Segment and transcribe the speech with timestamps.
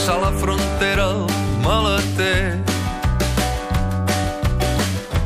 [0.00, 1.26] Passar la frontera al
[1.60, 2.56] maleter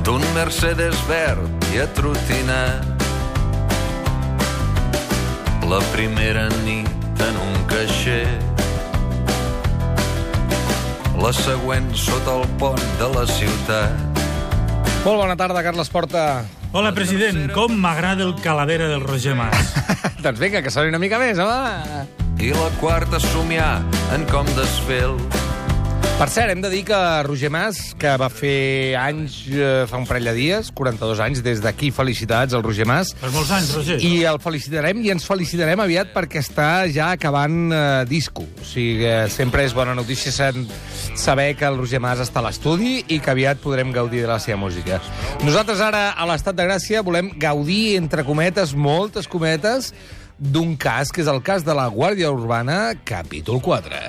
[0.02, 2.82] d'un Mercedes verd i atrotinat
[5.70, 8.26] la primera nit en un caixer
[11.22, 14.20] la següent sota el pont de la ciutat
[15.04, 16.42] Molt bona tarda, Carles Porta.
[16.72, 17.46] Hola, president.
[17.54, 19.74] Com m'agrada el calavera del Roger Mas.
[20.24, 22.23] doncs vinga, que soni una mica més, home.
[22.40, 23.82] I la quarta somiar
[24.14, 25.06] en com desfer
[26.14, 30.04] Per cert, hem de dir que Roger Mas, que va fer anys eh, fa un
[30.06, 33.10] parell de dies, 42 anys, des d'aquí felicitats al Roger Mas.
[33.18, 33.98] Per molts anys, Roger.
[33.98, 38.46] I el felicitarem i ens felicitarem aviat perquè està ja acabant eh, disco.
[38.46, 43.00] O sigui, que sempre és bona notícia saber que el Roger Mas està a l'estudi
[43.08, 45.02] i que aviat podrem gaudir de la seva música.
[45.42, 49.90] Nosaltres ara, a l'Estat de Gràcia, volem gaudir, entre cometes, moltes cometes,
[50.38, 54.00] d'un cas, que és el cas de la Guàrdia Urbana, capítol 4.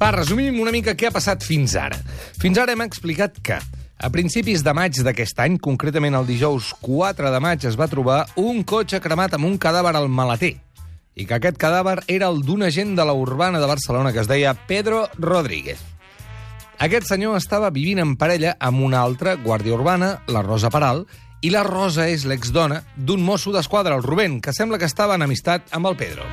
[0.00, 1.98] Va, resumim una mica què ha passat fins ara.
[2.40, 3.58] Fins ara hem explicat que
[4.00, 8.22] a principis de maig d'aquest any, concretament el dijous 4 de maig, es va trobar
[8.40, 10.54] un cotxe cremat amb un cadàver al maleter
[11.20, 14.30] i que aquest cadàver era el d'un agent de la urbana de Barcelona que es
[14.30, 15.82] deia Pedro Rodríguez.
[16.80, 21.02] Aquest senyor estava vivint en parella amb una altra guàrdia urbana, la Rosa Peral,
[21.44, 25.26] i la Rosa és l'exdona d'un mosso d'esquadra, el Rubén, que sembla que estava en
[25.26, 26.24] amistat amb el Pedro.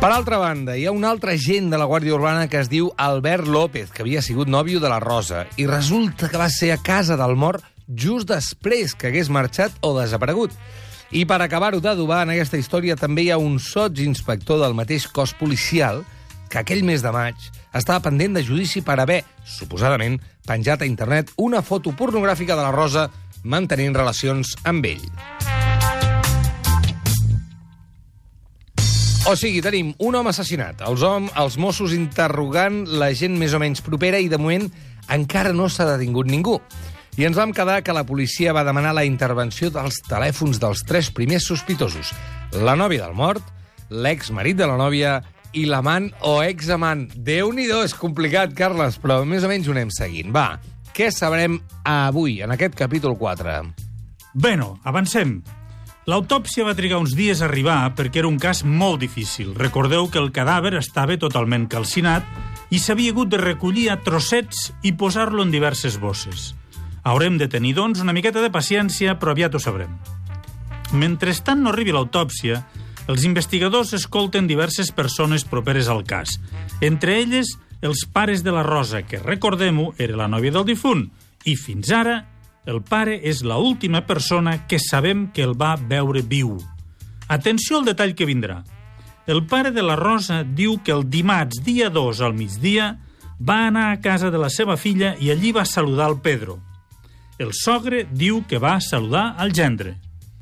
[0.00, 2.88] Per altra banda, hi ha un altre agent de la Guàrdia Urbana que es diu
[2.96, 6.80] Albert López, que havia sigut nòvio de la Rosa, i resulta que va ser a
[6.80, 10.56] casa del mort just després que hagués marxat o desaparegut.
[11.12, 15.04] I per acabar-ho d'adobar en aquesta història també hi ha un sots inspector del mateix
[15.12, 16.00] cos policial
[16.52, 21.32] que aquell mes de maig estava pendent de judici per haver, suposadament, penjat a internet
[21.40, 23.06] una foto pornogràfica de la Rosa
[23.48, 25.06] mantenint relacions amb ell.
[29.22, 33.60] O sigui, tenim un home assassinat, els, hom, els Mossos interrogant la gent més o
[33.62, 34.66] menys propera i, de moment,
[35.14, 36.58] encara no s'ha detingut ningú.
[37.16, 41.12] I ens vam quedar que la policia va demanar la intervenció dels telèfons dels tres
[41.14, 42.12] primers sospitosos.
[42.60, 43.46] La nòvia del mort,
[43.92, 45.20] l'ex-marit de la nòvia
[45.52, 47.06] i l'amant o examant.
[47.14, 50.32] Déu-n'hi-do, és complicat, Carles, però més o menys ho anem seguint.
[50.34, 50.60] Va,
[50.92, 51.58] què sabrem
[51.88, 53.58] avui, en aquest capítol 4?
[54.34, 55.42] Bueno, avancem.
[56.10, 59.52] L'autòpsia va trigar uns dies a arribar perquè era un cas molt difícil.
[59.54, 62.26] Recordeu que el cadàver estava totalment calcinat
[62.74, 66.54] i s'havia hagut de recollir a trossets i posar-lo en diverses bosses.
[67.04, 69.94] Haurem de tenir, doncs, una miqueta de paciència, però aviat ho sabrem.
[70.92, 72.64] Mentrestant no arribi l'autòpsia,
[73.10, 76.38] els investigadors escolten diverses persones properes al cas.
[76.80, 81.08] Entre elles, els pares de la Rosa, que, recordem-ho, era la nòvia del difunt,
[81.44, 82.20] i fins ara
[82.64, 86.54] el pare és la última persona que sabem que el va veure viu.
[87.26, 88.60] Atenció al detall que vindrà.
[89.26, 92.92] El pare de la Rosa diu que el dimarts, dia 2 al migdia,
[93.42, 96.60] va anar a casa de la seva filla i allí va saludar el Pedro.
[97.38, 99.96] El sogre diu que va saludar al gendre.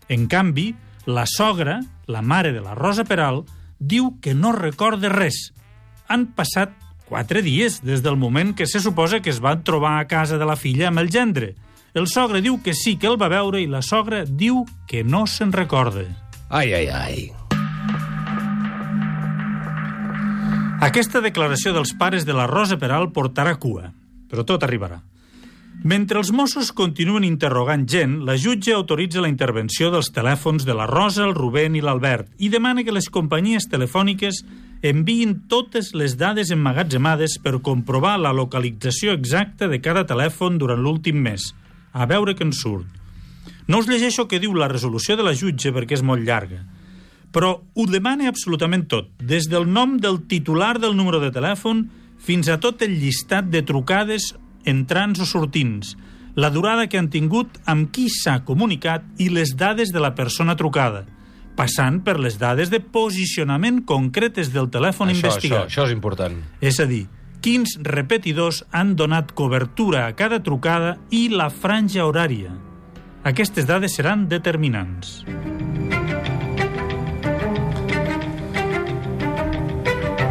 [0.09, 0.75] En canvi,
[1.06, 3.44] la sogra, la mare de la Rosa Peral,
[3.78, 5.50] diu que no recorda res.
[6.09, 6.75] Han passat
[7.09, 10.47] quatre dies des del moment que se suposa que es van trobar a casa de
[10.47, 11.54] la filla amb el gendre.
[11.94, 15.26] El sogre diu que sí que el va veure i la sogra diu que no
[15.26, 16.06] se'n recorda.
[16.50, 17.31] Ai, ai, ai.
[20.81, 23.91] Aquesta declaració dels pares de la Rosa Peral portarà cua,
[24.31, 25.03] però tot arribarà.
[25.80, 30.84] Mentre els Mossos continuen interrogant gent, la jutge autoritza la intervenció dels telèfons de la
[30.84, 34.42] Rosa, el Rubén i l'Albert i demana que les companyies telefòniques
[34.84, 41.16] enviïn totes les dades emmagatzemades per comprovar la localització exacta de cada telèfon durant l'últim
[41.16, 41.48] mes.
[41.97, 42.84] A veure què en surt.
[43.66, 46.60] No us llegeixo què diu la resolució de la jutge perquè és molt llarga,
[47.32, 51.86] però ho demana absolutament tot, des del nom del titular del número de telèfon
[52.21, 54.34] fins a tot el llistat de trucades
[54.65, 55.97] entrants o sortins,
[56.34, 60.57] la durada que han tingut amb qui s'ha comunicat i les dades de la persona
[60.57, 61.04] trucada,
[61.57, 65.66] passant per les dades de posicionament concretes del telèfon Això, això, investigat.
[65.68, 66.39] això és important.
[66.60, 67.07] És a dir,
[67.41, 72.53] quins repetidors han donat cobertura a cada trucada i la franja horària.
[73.24, 75.21] Aquestes dades seran determinants.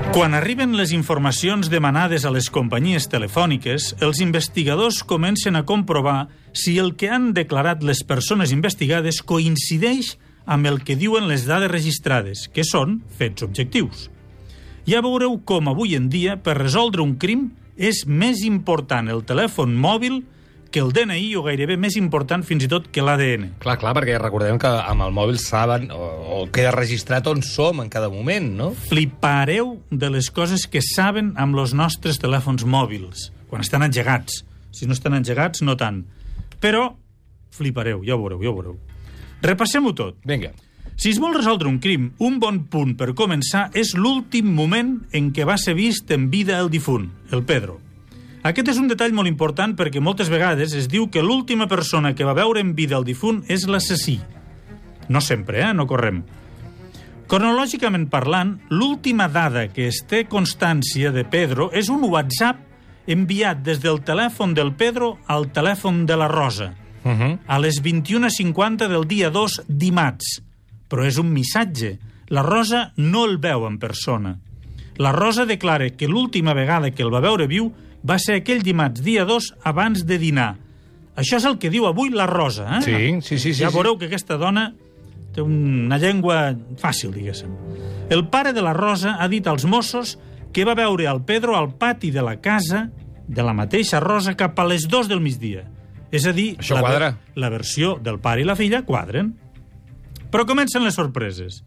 [0.09, 6.79] Quan arriben les informacions demanades a les companyies telefòniques, els investigadors comencen a comprovar si
[6.81, 10.15] el que han declarat les persones investigades coincideix
[10.49, 14.07] amb el que diuen les dades registrades, que són fets objectius.
[14.89, 19.77] Ja veureu com avui en dia, per resoldre un crim, és més important el telèfon
[19.77, 20.38] mòbil que
[20.77, 23.47] el DNI o gairebé més important fins i tot que l'ADN.
[23.63, 26.03] Clar, clar, perquè recordem que amb el mòbil saben o,
[26.37, 28.69] o queda registrat on som en cada moment, no?
[28.91, 34.43] Flipareu de les coses que saben amb els nostres telèfons mòbils, quan estan engegats.
[34.69, 36.03] Si no estan engegats, no tant.
[36.61, 36.91] Però
[37.57, 38.79] flipareu, ja ho veureu, ja ho veureu.
[39.41, 40.21] Repassem-ho tot.
[40.27, 40.53] Vinga.
[40.99, 45.29] Si es vol resoldre un crim, un bon punt per començar és l'últim moment en
[45.31, 47.79] què va ser vist en vida el difunt, el Pedro.
[48.43, 52.23] Aquest és un detall molt important perquè moltes vegades es diu que l'última persona que
[52.23, 54.19] va veure en vida el difunt és l'assassí.
[55.09, 55.73] No sempre, eh?
[55.73, 56.23] No correm.
[57.29, 62.63] Cronològicament parlant, l'última dada que es té constància de Pedro és un WhatsApp
[63.09, 67.39] enviat des del telèfon del Pedro al telèfon de la Rosa, Uh -huh.
[67.47, 70.41] a les 21.50 del dia 2 dimarts.
[70.89, 71.97] Però és un missatge.
[72.27, 74.37] La Rosa no el veu en persona.
[74.97, 77.71] La Rosa declara que l'última vegada que el va veure viu
[78.07, 80.55] va ser aquell dimarts, dia 2, abans de dinar.
[81.19, 82.81] Això és el que diu avui la Rosa, eh?
[82.85, 83.75] Sí, sí, sí, sí, Ja sí.
[83.75, 84.69] veureu que aquesta dona
[85.35, 87.51] té una llengua fàcil, diguéssim.
[88.09, 90.17] El pare de la Rosa ha dit als Mossos
[90.53, 92.87] que va veure el Pedro al pati de la casa
[93.27, 95.67] de la mateixa Rosa cap a les 2 del migdia.
[96.11, 97.09] És a dir, Això la, quadra.
[97.35, 99.35] la versió del pare i la filla quadren.
[100.31, 101.63] Però comencen les sorpreses.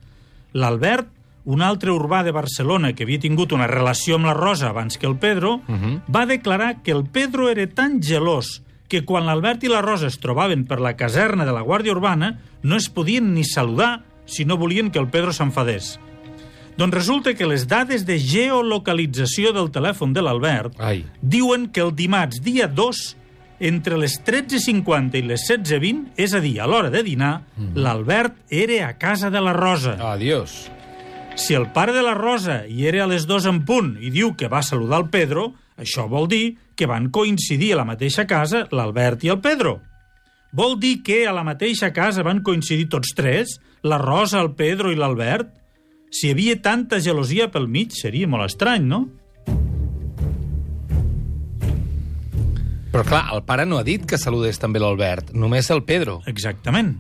[0.52, 1.06] L'Albert,
[1.44, 5.09] un altre urbà de Barcelona que havia tingut una relació amb la Rosa abans que
[5.09, 5.61] el Pedro,
[6.06, 10.21] va declarar que el Pedro era tan gelós que quan l'Albert i la Rosa es
[10.21, 14.59] trobaven per la caserna de la Guàrdia Urbana no es podien ni saludar si no
[14.61, 15.99] volien que el Pedro s'enfadés.
[16.77, 20.77] Doncs resulta que les dades de geolocalització del telèfon de l'Albert
[21.21, 23.03] diuen que el dimarts dia 2
[23.62, 27.44] entre les 13.50 i les 16.20, és a dir, a l'hora de dinar,
[27.79, 29.94] l'Albert era a casa de la Rosa.
[30.12, 30.67] Adiós.
[31.34, 34.34] Si el pare de la Rosa hi era a les 2 en punt i diu
[34.37, 38.67] que va saludar el Pedro, això vol dir que van coincidir a la mateixa casa
[38.70, 39.81] l'Albert i el Pedro.
[40.52, 44.93] Vol dir que a la mateixa casa van coincidir tots tres, la Rosa, el Pedro
[44.93, 45.49] i l'Albert?
[46.12, 49.06] Si hi havia tanta gelosia pel mig, seria molt estrany, no?
[52.93, 56.20] Però clar, el pare no ha dit que saludés també l'Albert, només el Pedro.
[56.29, 56.99] Exactament.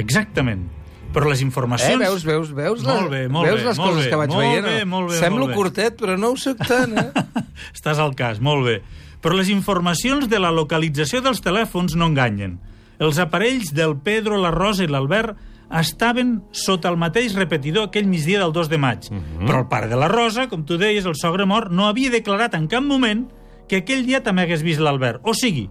[0.00, 0.64] Exactament.
[1.12, 1.98] Però les Eh, informacions...
[1.98, 4.44] veus, veus, veus, Molt bé, molt veus bé, les molt coses bé, que vaig molt
[4.46, 4.64] veient?
[4.66, 5.56] bé, molt bé, Semblo molt bé.
[5.56, 7.10] curtet, però no ho soc tant, eh?
[7.76, 8.76] Estàs al cas, molt bé.
[9.20, 12.60] Però les informacions de la localització dels telèfons no enganyen.
[13.00, 15.34] Els aparells del Pedro, la Rosa i l'Albert
[15.70, 19.06] estaven sota el mateix repetidor aquell migdia del 2 de maig.
[19.10, 22.54] Però el pare de la Rosa, com tu deies, el sogre mort, no havia declarat
[22.58, 23.26] en cap moment
[23.70, 25.20] que aquell dia també hagués vist l'Albert.
[25.24, 25.68] O sigui,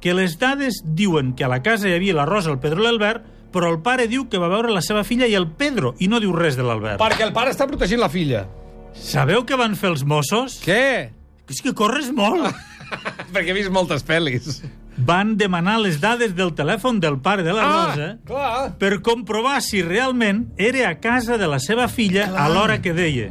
[0.00, 2.86] que les dades diuen que a la casa hi havia la Rosa, el Pedro i
[2.88, 6.08] l'Albert, però el pare diu que va veure la seva filla i el Pedro, i
[6.08, 6.98] no diu res de l'Albert.
[7.00, 8.46] Perquè el pare està protegint la filla.
[8.92, 10.58] Sabeu què van fer els Mossos?
[10.64, 11.10] Què?
[11.48, 12.48] És que corres molt.
[13.32, 14.62] Perquè he vist moltes pel·lis.
[14.96, 18.74] van demanar les dades del telèfon del pare de la Rosa Ah, clar.
[18.78, 23.30] per comprovar si realment era a casa de la seva filla a l'hora que deia.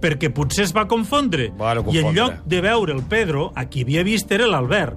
[0.00, 1.50] Perquè potser es va confondre.
[1.56, 2.14] Bueno, I en confondre.
[2.22, 4.96] lloc de veure el Pedro, a qui havia vist era l'Albert.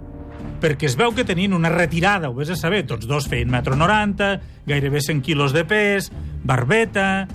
[0.62, 3.76] Perquè es veu que tenien una retirada, ho vés a saber, tots dos feien metro
[3.78, 4.32] 90,
[4.66, 6.12] gairebé 100 quilos de pes,
[6.44, 7.28] barbeta,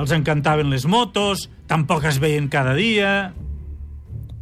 [0.00, 3.32] els encantaven les motos, tampoc es veien cada dia...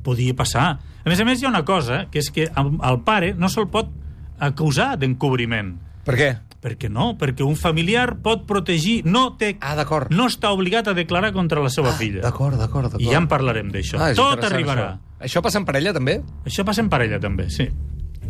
[0.06, 0.78] Podia passar.
[1.04, 3.50] A més a més, hi ha una cosa, que és que al al pare no
[3.52, 3.90] se'l pot
[4.38, 5.74] acusar d'encobriment.
[6.06, 6.28] Per què?
[6.62, 9.52] Perquè no, perquè un familiar pot protegir, no té...
[9.60, 10.10] Ah, d'acord.
[10.14, 12.22] No està obligat a declarar contra la seva filla.
[12.24, 13.04] D'acord, d'acord, d'acord.
[13.04, 14.00] I ja en parlarem d'això.
[14.00, 14.88] Ah, Tot arribarà.
[14.94, 15.20] Això.
[15.28, 16.18] això passa en parella, també?
[16.48, 17.68] Això passa en parella, també, sí.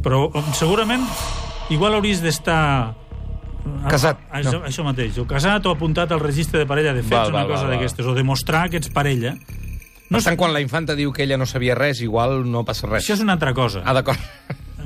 [0.02, 1.04] Però segurament
[1.70, 2.58] igual hauries d'estar...
[2.58, 2.94] a-
[3.90, 4.66] Casat, Això, no.
[4.68, 7.50] això mateix, o casat o apuntat al registre de parella de fets, Val, una val,
[7.52, 9.34] cosa d'aquestes, o demostrar que ets parella.
[10.08, 12.86] No per tant, quan la infanta diu que ella no sabia res, igual no passa
[12.88, 13.02] res.
[13.04, 13.82] Això és una altra cosa.
[13.84, 14.16] Ah, d'acord.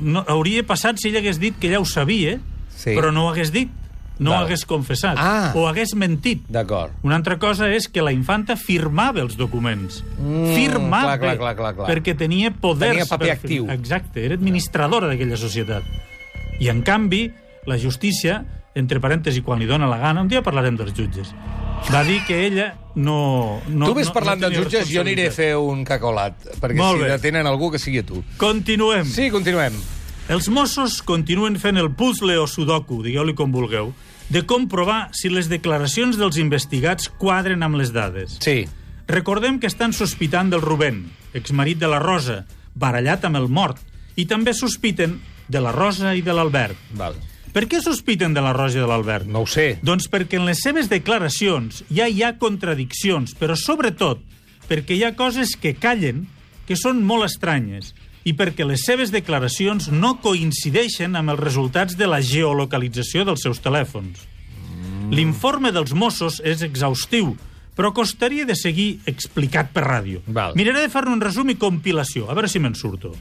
[0.01, 2.39] No, hauria passat si ella hagués dit que ella ho sabia,
[2.75, 2.91] Sí.
[2.97, 3.69] però no ho hagués dit,
[4.23, 4.45] no Val.
[4.45, 5.51] hagués confessat, Ah.
[5.55, 6.45] o hagués mentit.
[6.47, 6.93] D'acord.
[7.03, 10.03] Una altra cosa és que la infanta firmava els documents.
[10.17, 11.17] Mm, firmava.
[11.17, 11.89] clar, clar, clar, clar, clar.
[11.91, 12.91] Perquè tenia poders.
[12.97, 13.69] Tenia paper per actiu.
[13.69, 15.83] Exacte, era administradora d'aquella societat.
[16.59, 17.31] I, en canvi,
[17.65, 21.33] la justícia, entre parèntesi, quan li dona la gana, un dia parlarem dels jutges,
[21.93, 23.61] va dir que ella no...
[23.67, 26.77] no tu no, parlant no de tenia jutges, jo aniré a fer un cacolat, perquè
[26.79, 27.11] Molt si bé.
[27.11, 28.23] detenen algú, que sigui tu.
[28.37, 29.05] Continuem.
[29.05, 29.73] Sí, continuem.
[30.31, 33.89] Els Mossos continuen fent el puzzle o sudoku, digueu-li com vulgueu,
[34.31, 38.37] de comprovar si les declaracions dels investigats quadren amb les dades.
[38.39, 38.63] Sí.
[39.11, 41.03] Recordem que estan sospitant del Rubén,
[41.35, 43.81] exmarit de la Rosa, barallat amb el mort,
[44.15, 45.19] i també sospiten
[45.51, 46.79] de la Rosa i de l'Albert.
[46.95, 47.19] Val.
[47.53, 49.27] Per què sospiten de la Rosa i de l'Albert?
[49.27, 49.73] No ho sé.
[49.83, 54.23] Doncs perquè en les seves declaracions ja hi ha contradiccions, però sobretot
[54.71, 56.23] perquè hi ha coses que callen
[56.63, 57.91] que són molt estranyes
[58.23, 63.59] i perquè les seves declaracions no coincideixen amb els resultats de la geolocalització dels seus
[63.63, 64.23] telèfons.
[65.13, 67.35] L'informe dels Mossos és exhaustiu,
[67.75, 70.23] però costaria de seguir explicat per ràdio.
[70.27, 70.55] Val.
[70.55, 73.13] Miraré de fer-ne un resum i compilació, a veure si me'n surto.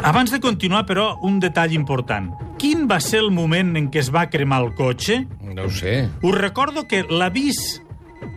[0.00, 2.30] Abans de continuar, però, un detall important.
[2.60, 5.22] Quin va ser el moment en què es va cremar el cotxe?
[5.44, 6.08] No ho sé.
[6.24, 7.80] Us recordo que l'avís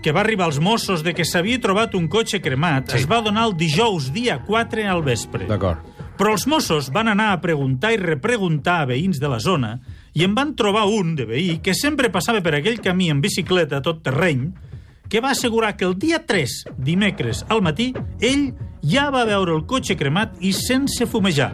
[0.01, 2.97] que va arribar als Mossos de que s'havia trobat un cotxe cremat Sí.
[2.97, 5.45] es va donar el dijous, dia 4 al vespre.
[5.47, 5.79] D'acord.
[6.17, 9.79] Però els Mossos van anar a preguntar i repreguntar a veïns de la zona
[10.13, 13.81] i en van trobar un de veí que sempre passava per aquell camí en bicicleta
[13.81, 14.51] tot terreny
[15.09, 19.65] que va assegurar que el dia 3, dimecres al matí, ell ja va veure el
[19.65, 21.51] cotxe cremat i sense fumejar.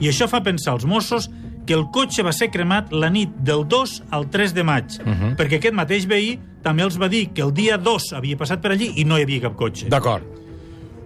[0.00, 1.28] I això fa pensar als Mossos
[1.66, 5.06] que el cotxe va ser cremat la nit del 2 al 3 de maig, uh
[5.06, 5.36] -huh.
[5.36, 8.72] perquè aquest mateix veí també els va dir que el dia 2 havia passat per
[8.72, 9.88] allí i no hi havia cap cotxe.
[9.88, 10.22] D'acord.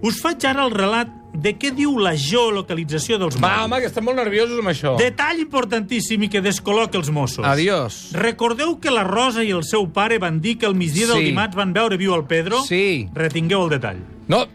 [0.01, 3.65] Us faig ara el relat de què diu la geolocalització dels Va, mòbils.
[3.65, 4.97] home, que estem molt nerviosos amb això.
[4.97, 7.45] Detall importantíssim i que descol·loca els Mossos.
[7.45, 8.11] Adiós.
[8.13, 11.23] Recordeu que la Rosa i el seu pare van dir que el migdia del Sí.
[11.25, 12.63] dimarts van veure viu el Pedro?
[12.63, 13.09] Sí.
[13.13, 13.97] Retingueu el detall.
[14.27, 14.45] No.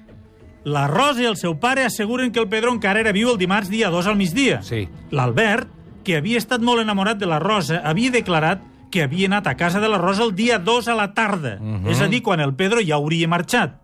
[0.65, 3.69] La Rosa i el seu pare asseguren que el Pedro encara era viu el dimarts
[3.69, 4.63] dia 2 al migdia.
[4.63, 4.89] Sí.
[5.11, 5.69] L'Albert,
[6.05, 9.81] que havia estat molt enamorat de la Rosa, havia declarat que havia anat a casa
[9.81, 11.57] de la Rosa el dia 2 a la tarda.
[11.61, 11.89] Mhm.
[11.89, 13.79] És a dir, quan el Pedro ja hauria marxat.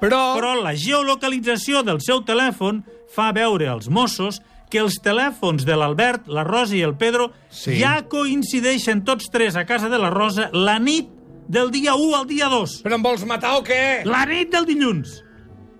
[0.00, 0.34] Però...
[0.38, 2.84] Però la geolocalització del seu telèfon
[3.14, 7.78] fa veure als Mossos que els telèfons de l'Albert, la Rosa i el Pedro Sí.
[7.80, 11.08] ja coincideixen tots tres a casa de la Rosa la nit
[11.48, 12.82] del dia 1 al dia 2.
[12.84, 14.04] Però em vols matar o què?
[14.04, 15.24] La nit del dilluns.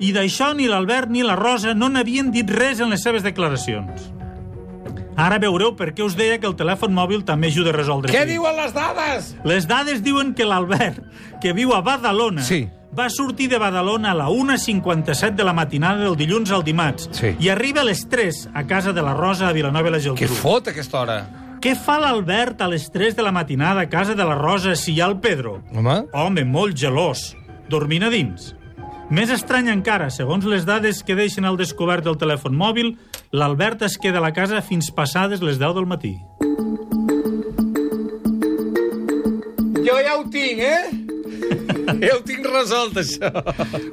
[0.01, 4.13] I d'això ni l'Albert ni la Rosa no n'havien dit res en les seves declaracions.
[5.19, 8.25] Ara veureu per què us deia que el telèfon mòbil també ajuda a resoldre Què
[8.29, 9.33] diuen les dades?
[9.45, 11.01] Les dades diuen que l'Albert,
[11.43, 12.69] que viu a Badalona, Sí.
[12.95, 17.35] va sortir de Badalona a la 1.57 de la matinada del dilluns al dimarts Sí.
[17.41, 20.25] i arriba a les 3 a casa de la Rosa a Vilanova i la Geltrú.
[20.25, 21.19] Què fot aquesta hora?
[21.61, 24.93] Què fa l'Albert a les 3 de la matinada a casa de la Rosa si
[24.95, 25.63] hi ha el Pedro?
[25.75, 26.05] Home?
[26.13, 27.35] Home, molt gelós,
[27.69, 28.55] dormint a dins.
[29.11, 32.97] Més estrany encara, segons les dades que deixen al descobert del telèfon mòbil,
[33.33, 36.15] l'Albert es queda a la casa fins passades les 10 del matí.
[39.85, 40.89] Jo ja ho tinc, eh?
[42.05, 43.31] ja ho tinc resolt, això.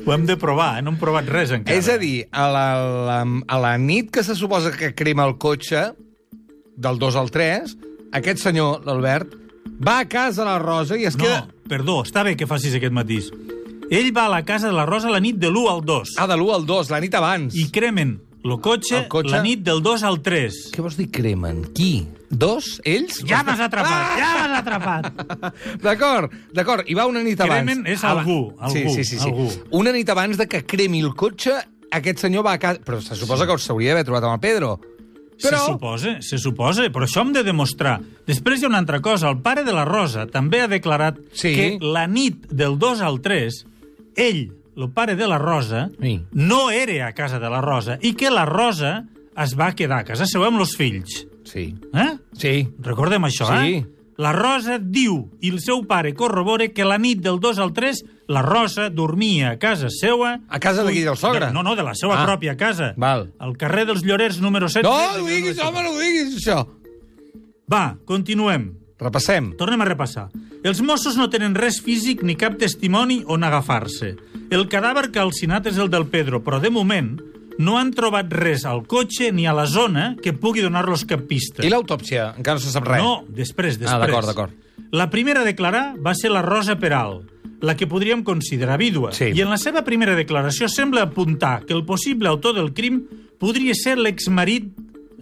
[0.06, 0.84] Ho hem de provar, eh?
[0.84, 1.78] no hem provat res encara.
[1.78, 2.66] És a dir, a la,
[3.10, 5.86] la, a la nit que se suposa que crema el cotxe,
[6.76, 7.76] del 2 al 3,
[8.20, 9.36] aquest senyor, l'Albert,
[9.80, 11.46] va a casa de la Rosa i es No, queda...
[11.72, 13.30] perdó, està bé que facis aquest matís.
[13.94, 16.26] Ell va a la casa de la Rosa la nit de l'1 al 2 Ah,
[16.28, 17.56] de l'1 al 2, la nit abans.
[17.56, 19.32] i cremen el cotxe, El cotxe?
[19.34, 20.60] la nit del 2 al 3.
[20.76, 21.64] Què vols dir cremen?
[21.76, 22.08] Qui?
[22.30, 22.80] Dos?
[22.86, 23.22] Ells?
[23.28, 25.12] Ja m'has atrapat, ja m'has atrapat.
[25.86, 26.84] D'acord, d'acord.
[26.90, 27.62] I va una nit abans.
[27.64, 28.40] Cremen és Aba- algú,
[28.72, 29.30] sí, algú, sí, sí, sí.
[29.30, 29.48] algú.
[29.82, 31.56] Una nit abans de que cremi el cotxe,
[31.92, 32.82] aquest senyor va a casa...
[32.86, 34.74] Però se suposa que s'hauria d'haver trobat amb el Pedro.
[35.36, 35.60] Però...
[35.60, 37.98] Se suposa, se suposa, però això hem de demostrar.
[38.28, 39.30] Després hi ha una altra cosa.
[39.32, 41.52] El pare de la Rosa també ha declarat Sí.
[41.56, 43.58] que la nit del 2 al 3,
[44.16, 46.22] ell, el pare de la Rosa, Sí.
[46.32, 49.06] no era a casa de la Rosa i que la Rosa
[49.38, 51.28] es va quedar a casa seva amb els fills.
[51.46, 51.76] Sí.
[51.94, 52.18] Eh?
[52.34, 52.68] Sí.
[52.80, 53.74] Recordem això, Sí.
[53.76, 53.86] eh?
[54.18, 58.06] La Rosa diu, i el seu pare corrobora, que la nit del 2 al 3
[58.30, 60.40] la Rosa dormia a casa seua...
[60.48, 61.48] A casa de qui, del sogre?
[61.48, 62.26] De, no, no, de la seva Ah.
[62.26, 62.94] pròpia casa.
[62.96, 63.34] Val.
[63.40, 64.88] Al carrer dels Llorers, número 7.
[64.88, 66.66] No ho diguis, home, no ho diguis, això.
[67.72, 68.72] Va, continuem.
[68.98, 69.52] Repassem.
[69.60, 70.30] Tornem a repassar.
[70.64, 74.16] Els Mossos no tenen res físic ni cap testimoni on agafar-se.
[74.54, 77.16] El cadàver calcinat és el del Pedro, però de moment
[77.58, 81.64] no han trobat res al cotxe ni a la zona que pugui donar-los cap pista.
[81.66, 82.34] I l'autòpsia?
[82.38, 83.02] Encara no se sap res.
[83.02, 83.94] No, després, després.
[83.96, 84.52] Ah, d'acord, d'acord.
[84.92, 87.24] La primera a declarar va ser la Rosa Peral,
[87.62, 89.14] la que podríem considerar vídua.
[89.16, 89.32] Sí.
[89.34, 93.06] I en la seva primera declaració sembla apuntar que el possible autor del crim
[93.40, 94.68] podria ser l'exmarit,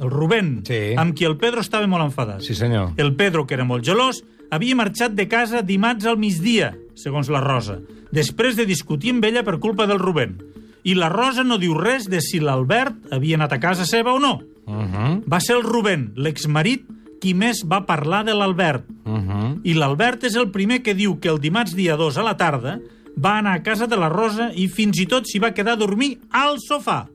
[0.02, 0.96] el Rubén, Sí.
[0.98, 2.42] amb qui el Pedro estava molt enfadat.
[2.42, 2.94] Sí, senyor.
[2.98, 7.42] El Pedro, que era molt gelós, havia marxat de casa dimarts al migdia, segons la
[7.42, 7.80] Rosa,
[8.12, 10.38] després de discutir amb ella per culpa del Rubén.
[10.84, 14.20] I la Rosa no diu res de si l'Albert havia anat a casa seva o
[14.20, 14.42] no.
[14.66, 15.24] Uh -huh.
[15.28, 16.86] Va ser el Rubén, l'exmarit,
[17.22, 18.84] qui més va parlar de l'Albert.
[19.06, 19.60] Uh -huh.
[19.64, 22.80] I l'Albert és el primer que diu que el dimarts dia 2 a la tarda
[23.16, 25.78] va anar a casa de la Rosa i fins i tot s'hi va quedar a
[25.78, 27.08] dormir al sofà.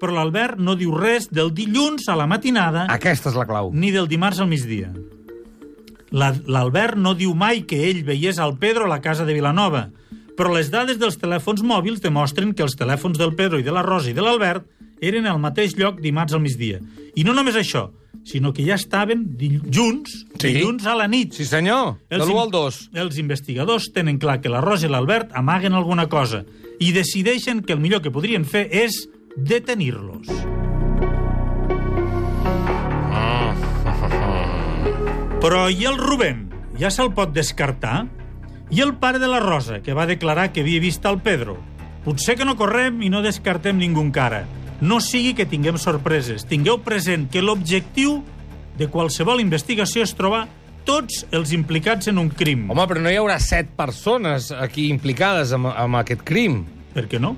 [0.00, 3.70] Però l'Albert no diu res del dilluns a la matinada Aquesta és la clau.
[3.72, 4.92] ni del dimarts al migdia.
[6.12, 9.88] La- L'Albert no diu mai que ell veiés al Pedro a la casa de Vilanova,
[10.36, 13.82] però les dades dels telèfons mòbils demostren que els telèfons del Pedro i de la
[13.82, 14.64] Rosa i de l'Albert
[15.00, 16.78] eren al mateix lloc dimarts al migdia.
[17.16, 17.90] I no només això,
[18.24, 19.36] sinó que ja estaven
[19.72, 20.52] junts, Sí.
[20.54, 21.32] dilluns a la nit.
[21.34, 21.96] Sí, senyor.
[22.08, 22.90] De Els l'1 in- al 2.
[22.94, 26.44] Els investigadors tenen clar que la Rosa i l'Albert amaguen alguna cosa
[26.78, 30.28] i decideixen que el millor que podrien fer és detenir-los.
[35.42, 36.44] Però i el Rubén?
[36.78, 38.04] Ja se'l pot descartar?
[38.70, 41.56] I el pare de la Rosa, que va declarar que havia vist el Pedro?
[42.04, 44.44] Potser que no correm i no descartem ningú encara.
[44.78, 46.46] No sigui que tinguem sorpreses.
[46.46, 48.20] Tingueu present que l'objectiu
[48.78, 50.44] de qualsevol investigació és trobar
[50.86, 52.68] tots els implicats en un crim.
[52.70, 56.62] Home, però no hi haurà set persones aquí implicades amb, amb aquest crim.
[56.94, 57.34] Per què no?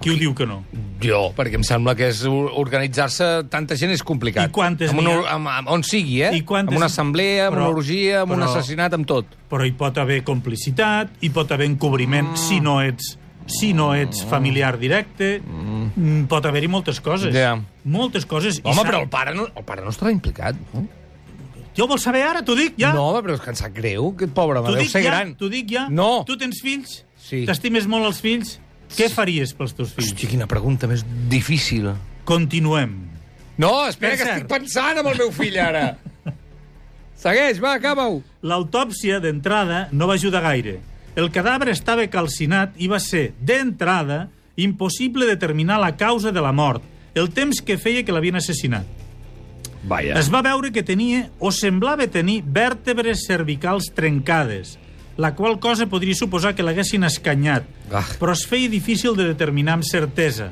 [0.00, 0.62] Qui ho diu que no?
[1.00, 4.48] Jo, perquè em sembla que és or- organitzar-se tanta gent és complicat.
[4.48, 5.34] I quantes amb una, ha?
[5.36, 6.30] amb, amb, on sigui, eh?
[6.36, 9.26] I quantes- Amb una assemblea, amb Però- una orgia, amb un però- assassinat, amb tot.
[9.50, 13.16] Però hi pot haver complicitat, hi pot haver encobriment si no ets
[13.50, 16.26] si no ets familiar directe, mm.
[16.30, 17.34] pot haver-hi moltes coses.
[17.34, 17.56] Ja.
[17.82, 18.60] Moltes coses.
[18.62, 20.86] Home, però el pare no, el pare no estarà implicat, no?
[21.76, 22.44] Jo vols saber ara?
[22.44, 22.92] T'ho dic ja?
[22.92, 25.10] No, home, però és que em sap greu, aquest pobre, T'ho deu ser ja?
[25.10, 25.34] gran.
[25.34, 25.88] T'ho dic ja?
[25.88, 26.24] No.
[26.26, 27.04] Tu tens fills?
[27.18, 27.44] Sí.
[27.46, 28.60] T'estimes molt els fills?
[28.96, 30.12] Què faries pels teus fills?
[30.12, 31.92] Hòstia, quina pregunta més difícil.
[32.28, 32.96] Continuem.
[33.60, 35.84] No, espera, Per que estic pensant amb el meu fill, ara.
[37.20, 38.22] Segueix, va, acaba-ho.
[38.42, 40.78] L'autòpsia, d'entrada, no va ajudar gaire.
[41.20, 46.82] El cadàver estava calcinat i va ser, d'entrada, impossible determinar la causa de la mort,
[47.14, 48.86] el temps que feia que l'havien assassinat.
[49.90, 50.16] Vaja.
[50.20, 54.76] Es va veure que tenia, o semblava tenir, vèrtebres cervicals trencades,
[55.20, 58.06] la qual cosa podria suposar que l'haguessin escanyat, Ah.
[58.18, 60.50] però es feia difícil de determinar amb certesa.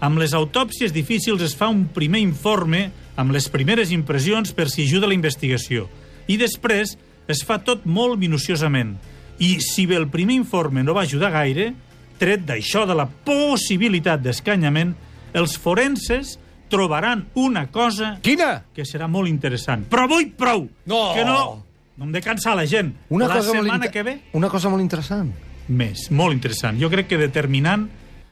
[0.00, 4.84] Amb les autòpsies difícils es fa un primer informe amb les primeres impressions per si
[4.84, 5.88] ajuda la investigació.
[6.28, 8.98] I després es fa tot molt minuciosament.
[9.40, 11.72] I si bé el primer informe no va ajudar gaire,
[12.18, 14.94] tret d'això de la possibilitat d'escanyament,
[15.34, 18.64] els forenses trobaran una cosa Quina?
[18.74, 19.86] que serà molt interessant.
[19.88, 20.68] Però avui prou!
[20.86, 21.14] No!
[21.14, 21.64] Que no!
[21.98, 22.92] No hem de cansar la gent.
[23.10, 25.32] Una la cosa molt setmana inter- que ve, Una cosa molt interessant.
[25.68, 26.10] més.
[26.14, 26.78] Molt interessant.
[26.80, 27.88] Jo crec que determinant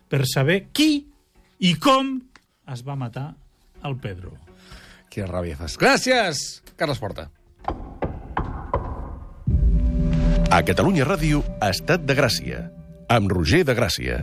[0.09, 1.09] per saber qui
[1.59, 2.20] i com
[2.72, 3.35] es va matar
[3.85, 4.33] el Pedro.
[5.11, 5.76] Quina ràbia fas.
[5.79, 7.31] Gràcies, Carles Porta.
[10.50, 12.70] A Catalunya Ràdio, Estat de Gràcia,
[13.09, 14.22] amb Roger de Gràcia.